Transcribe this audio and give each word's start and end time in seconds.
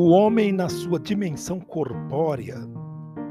O 0.00 0.10
homem, 0.10 0.52
na 0.52 0.68
sua 0.68 1.00
dimensão 1.00 1.58
corpórea, 1.58 2.56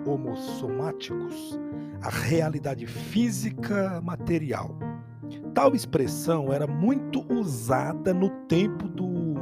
homossomáticos, 0.06 1.58
a 2.02 2.10
realidade 2.10 2.86
física 2.86 4.02
material. 4.02 4.78
Tal 5.54 5.74
expressão 5.74 6.52
era 6.52 6.68
muito 6.68 7.26
usada 7.34 8.14
no 8.14 8.30
tempo 8.50 8.86
do 8.90 9.36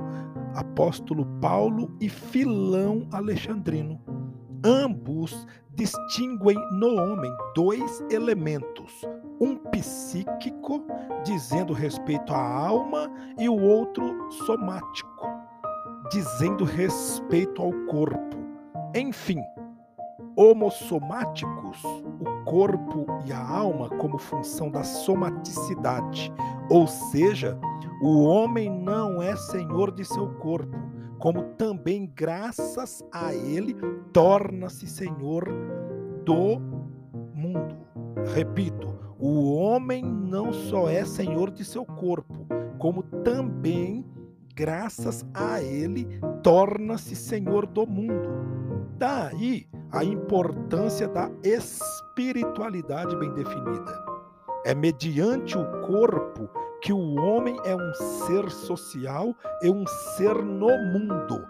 apóstolo 0.54 1.26
Paulo 1.42 1.98
e 2.00 2.10
Filão 2.10 3.08
Alexandrino. 3.12 4.00
Ambos 4.64 5.48
distinguem 5.74 6.58
no 6.74 6.96
homem 6.96 7.32
dois 7.56 8.04
elementos, 8.12 9.02
um 9.42 9.56
psíquico, 9.56 10.86
dizendo 11.24 11.74
respeito 11.74 12.32
à 12.32 12.68
alma, 12.68 13.10
e 13.40 13.50
o 13.50 13.60
outro 13.60 14.32
somático, 14.46 15.15
dizendo 16.12 16.64
respeito 16.64 17.62
ao 17.62 17.72
corpo. 17.88 18.38
Enfim, 18.96 19.42
homossomáticos, 20.36 21.84
o 21.84 22.44
corpo 22.46 23.06
e 23.26 23.32
a 23.32 23.40
alma 23.40 23.90
como 23.90 24.18
função 24.18 24.70
da 24.70 24.84
somaticidade, 24.84 26.32
ou 26.70 26.88
seja, 26.88 27.58
o 28.02 28.24
homem 28.24 28.70
não 28.70 29.22
é 29.22 29.36
senhor 29.36 29.92
de 29.92 30.04
seu 30.04 30.28
corpo, 30.36 30.78
como 31.20 31.44
também 31.58 32.12
graças 32.14 33.04
a 33.12 33.34
ele 33.34 33.74
torna-se 34.12 34.88
senhor 34.88 35.46
do 36.26 36.60
mundo. 37.34 37.78
Repito, 38.34 38.94
o 39.18 39.56
homem 39.56 40.04
não 40.04 40.52
só 40.52 40.90
é 40.90 41.06
senhor 41.06 41.52
de 41.52 41.64
seu 41.64 41.86
corpo, 41.86 42.46
como 42.78 43.02
também 43.02 44.06
graças 44.56 45.26
a 45.34 45.62
ele 45.62 46.08
torna-se 46.42 47.16
senhor 47.16 47.68
do 47.68 47.86
mundo. 47.86 48.46
Daí 48.98 49.68
a 49.92 50.04
importância 50.04 51.08
da 51.08 51.30
espiritualidade 51.44 53.16
bem 53.18 53.34
definida. 53.34 54.06
É 54.66 54.74
mediante 54.74 55.58
o 55.58 55.82
corpo 55.82 56.50
que 56.82 56.94
o 56.94 57.16
homem 57.16 57.58
é 57.66 57.76
um 57.76 57.94
ser 58.26 58.50
social 58.50 59.36
e 59.62 59.70
um 59.70 59.86
ser 59.86 60.36
no 60.44 60.70
mundo. 60.94 61.46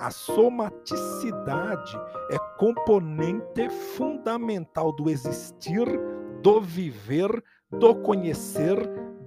A 0.00 0.10
somaticidade 0.10 1.96
é 2.30 2.38
componente 2.58 3.68
fundamental 3.94 4.92
do 4.92 5.08
existir, 5.10 5.86
do 6.42 6.60
viver, 6.60 7.30
do 7.70 7.94
conhecer, 7.96 8.76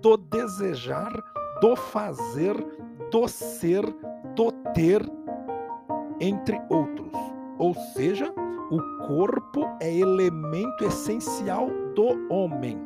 do 0.02 0.18
desejar, 0.18 1.12
do 1.62 1.76
fazer, 1.76 2.56
do 3.14 3.28
ser, 3.28 3.86
do 4.36 4.52
ter, 4.74 5.08
entre 6.20 6.60
outros. 6.68 7.12
Ou 7.60 7.76
seja, 7.76 8.34
o 8.72 9.06
corpo 9.08 9.68
é 9.80 9.96
elemento 9.96 10.84
essencial 10.84 11.70
do 11.94 12.28
homem. 12.34 12.82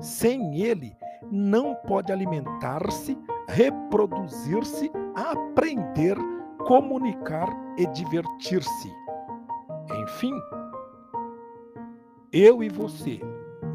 Sem 0.00 0.60
ele, 0.60 0.96
não 1.30 1.76
pode 1.86 2.10
alimentar-se, 2.10 3.16
reproduzir-se, 3.46 4.90
aprender, 5.14 6.16
comunicar 6.66 7.48
e 7.76 7.86
divertir-se. 7.86 8.92
Enfim, 10.02 10.34
eu 12.32 12.64
e 12.64 12.68
você 12.68 13.20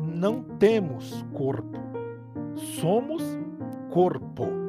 não 0.01 0.43
temos 0.59 1.25
corpo, 1.33 1.79
somos 2.55 3.23
corpo. 3.89 4.62